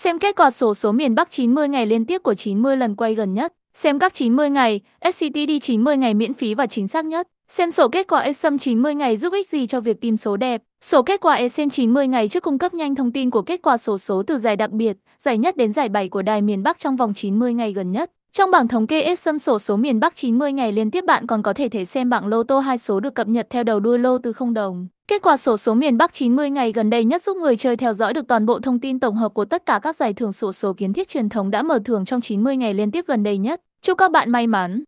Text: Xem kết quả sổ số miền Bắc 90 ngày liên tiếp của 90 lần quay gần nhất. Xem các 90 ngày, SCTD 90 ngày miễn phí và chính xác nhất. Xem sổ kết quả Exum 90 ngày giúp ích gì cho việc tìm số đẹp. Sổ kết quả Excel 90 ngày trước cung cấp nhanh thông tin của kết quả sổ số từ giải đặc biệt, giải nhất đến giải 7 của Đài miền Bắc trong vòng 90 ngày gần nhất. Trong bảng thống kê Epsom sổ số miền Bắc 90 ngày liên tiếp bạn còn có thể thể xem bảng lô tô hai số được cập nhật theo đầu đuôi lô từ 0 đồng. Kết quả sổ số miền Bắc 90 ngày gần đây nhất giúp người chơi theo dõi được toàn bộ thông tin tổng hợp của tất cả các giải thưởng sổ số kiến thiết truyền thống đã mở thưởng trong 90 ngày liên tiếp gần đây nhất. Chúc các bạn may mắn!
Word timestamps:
Xem 0.00 0.18
kết 0.18 0.36
quả 0.36 0.50
sổ 0.50 0.74
số 0.74 0.92
miền 0.92 1.14
Bắc 1.14 1.30
90 1.30 1.68
ngày 1.68 1.86
liên 1.86 2.04
tiếp 2.04 2.22
của 2.22 2.34
90 2.34 2.76
lần 2.76 2.96
quay 2.96 3.14
gần 3.14 3.34
nhất. 3.34 3.52
Xem 3.74 3.98
các 3.98 4.14
90 4.14 4.50
ngày, 4.50 4.80
SCTD 5.12 5.50
90 5.62 5.96
ngày 5.96 6.14
miễn 6.14 6.34
phí 6.34 6.54
và 6.54 6.66
chính 6.66 6.88
xác 6.88 7.04
nhất. 7.04 7.28
Xem 7.48 7.70
sổ 7.70 7.88
kết 7.88 8.06
quả 8.08 8.20
Exum 8.20 8.58
90 8.58 8.94
ngày 8.94 9.16
giúp 9.16 9.32
ích 9.32 9.48
gì 9.48 9.66
cho 9.66 9.80
việc 9.80 10.00
tìm 10.00 10.16
số 10.16 10.36
đẹp. 10.36 10.62
Sổ 10.80 11.02
kết 11.02 11.20
quả 11.20 11.34
Excel 11.34 11.68
90 11.68 12.08
ngày 12.08 12.28
trước 12.28 12.42
cung 12.42 12.58
cấp 12.58 12.74
nhanh 12.74 12.94
thông 12.94 13.12
tin 13.12 13.30
của 13.30 13.42
kết 13.42 13.62
quả 13.62 13.76
sổ 13.76 13.98
số 13.98 14.22
từ 14.26 14.38
giải 14.38 14.56
đặc 14.56 14.70
biệt, 14.70 14.96
giải 15.18 15.38
nhất 15.38 15.56
đến 15.56 15.72
giải 15.72 15.88
7 15.88 16.08
của 16.08 16.22
Đài 16.22 16.42
miền 16.42 16.62
Bắc 16.62 16.78
trong 16.78 16.96
vòng 16.96 17.14
90 17.14 17.54
ngày 17.54 17.72
gần 17.72 17.92
nhất. 17.92 18.10
Trong 18.32 18.50
bảng 18.50 18.68
thống 18.68 18.86
kê 18.86 19.00
Epsom 19.00 19.38
sổ 19.38 19.58
số 19.58 19.76
miền 19.76 20.00
Bắc 20.00 20.16
90 20.16 20.52
ngày 20.52 20.72
liên 20.72 20.90
tiếp 20.90 21.04
bạn 21.04 21.26
còn 21.26 21.42
có 21.42 21.52
thể 21.52 21.68
thể 21.68 21.84
xem 21.84 22.10
bảng 22.10 22.26
lô 22.26 22.42
tô 22.42 22.58
hai 22.58 22.78
số 22.78 23.00
được 23.00 23.14
cập 23.14 23.28
nhật 23.28 23.46
theo 23.50 23.64
đầu 23.64 23.80
đuôi 23.80 23.98
lô 23.98 24.18
từ 24.18 24.32
0 24.32 24.54
đồng. 24.54 24.88
Kết 25.08 25.22
quả 25.22 25.36
sổ 25.36 25.56
số 25.56 25.74
miền 25.74 25.96
Bắc 25.96 26.12
90 26.12 26.50
ngày 26.50 26.72
gần 26.72 26.90
đây 26.90 27.04
nhất 27.04 27.22
giúp 27.22 27.36
người 27.36 27.56
chơi 27.56 27.76
theo 27.76 27.94
dõi 27.94 28.12
được 28.12 28.28
toàn 28.28 28.46
bộ 28.46 28.60
thông 28.60 28.80
tin 28.80 29.00
tổng 29.00 29.16
hợp 29.16 29.34
của 29.34 29.44
tất 29.44 29.66
cả 29.66 29.80
các 29.82 29.96
giải 29.96 30.12
thưởng 30.12 30.32
sổ 30.32 30.52
số 30.52 30.72
kiến 30.72 30.92
thiết 30.92 31.08
truyền 31.08 31.28
thống 31.28 31.50
đã 31.50 31.62
mở 31.62 31.78
thưởng 31.84 32.04
trong 32.04 32.20
90 32.20 32.56
ngày 32.56 32.74
liên 32.74 32.90
tiếp 32.90 33.04
gần 33.08 33.22
đây 33.22 33.38
nhất. 33.38 33.60
Chúc 33.82 33.98
các 33.98 34.10
bạn 34.10 34.30
may 34.30 34.46
mắn! 34.46 34.84